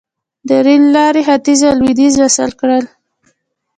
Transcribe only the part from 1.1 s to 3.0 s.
ختیځ او لویدیځ وصل کړل.